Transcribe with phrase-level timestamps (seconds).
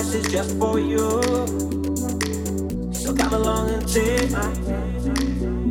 [0.00, 1.20] prices just for you.
[2.92, 5.69] So come along and take my hand.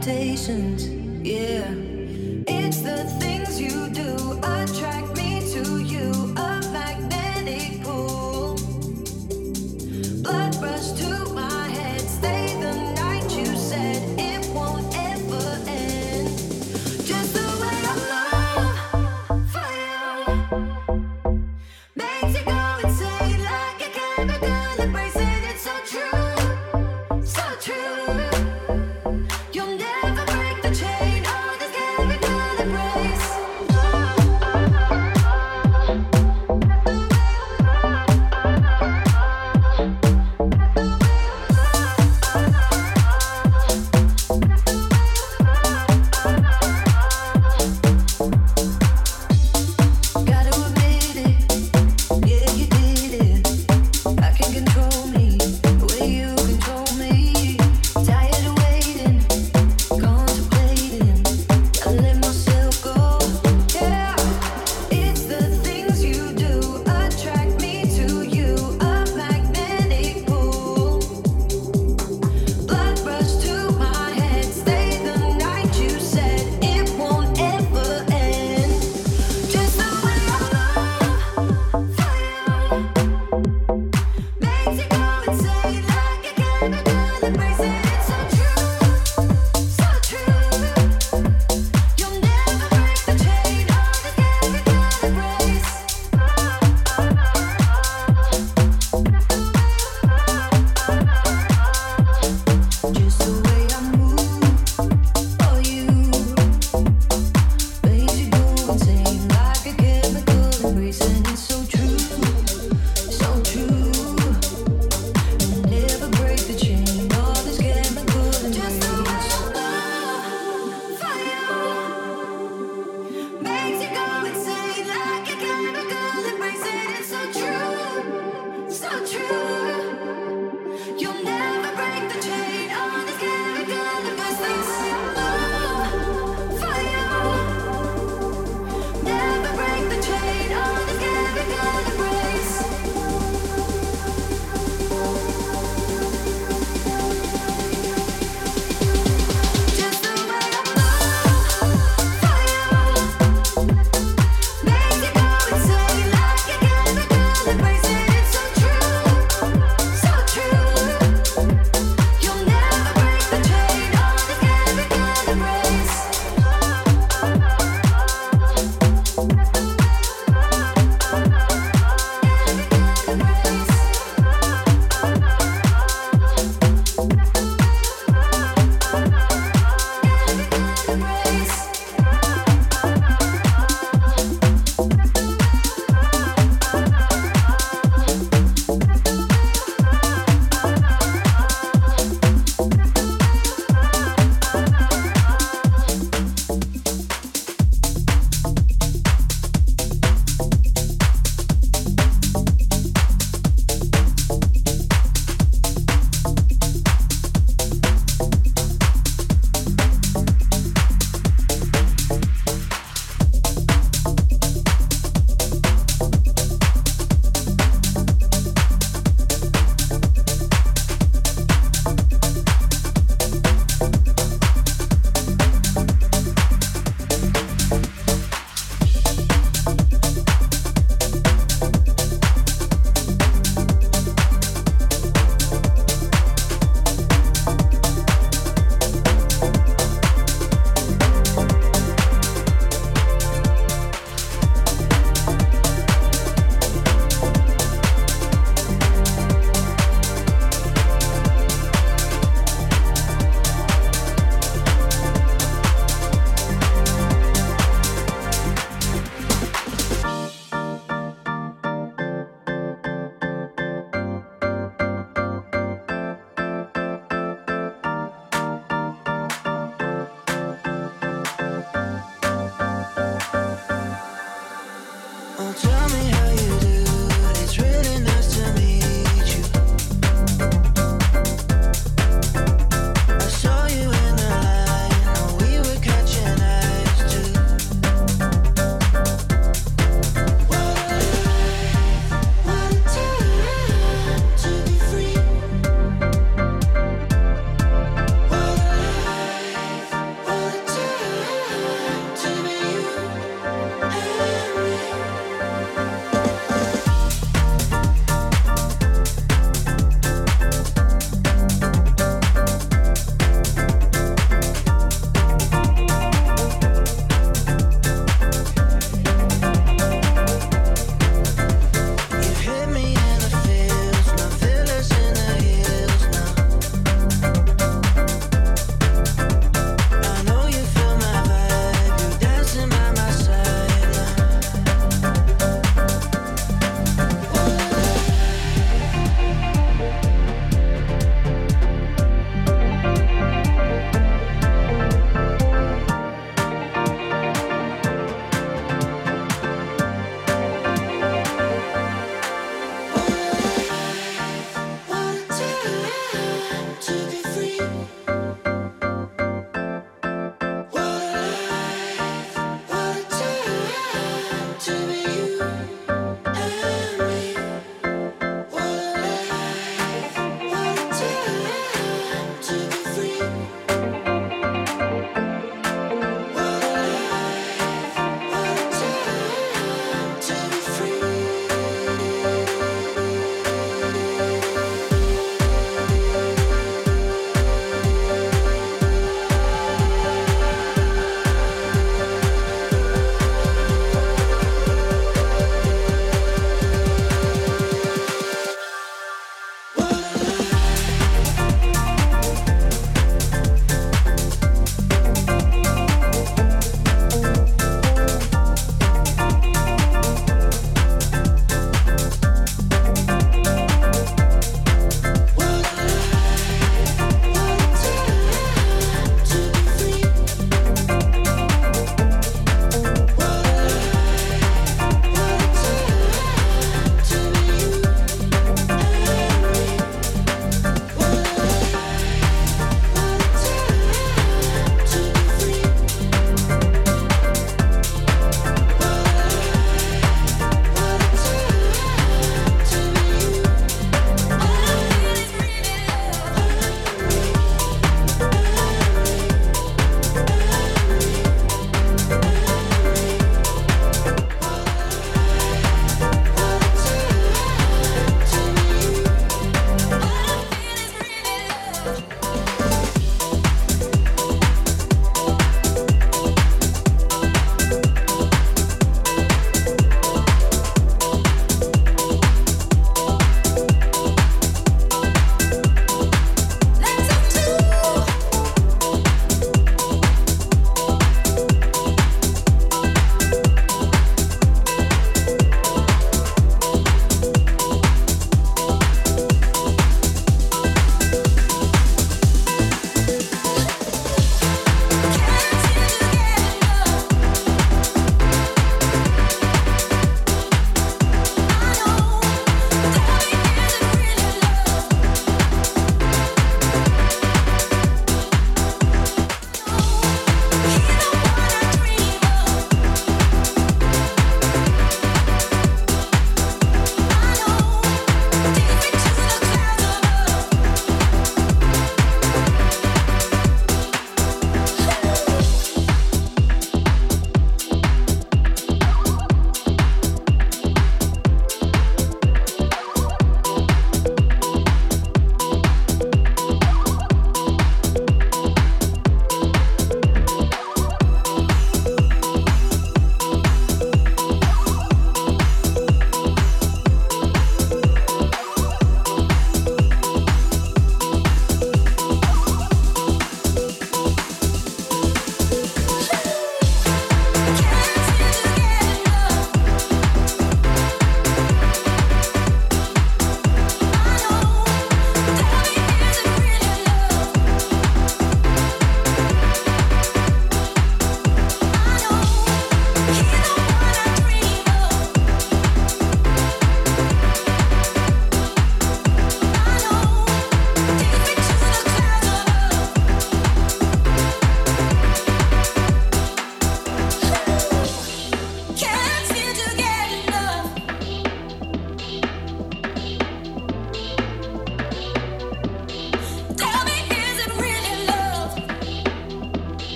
[0.00, 0.89] Hesitation,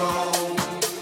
[0.00, 0.99] wrong.